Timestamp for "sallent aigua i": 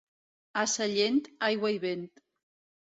0.71-1.81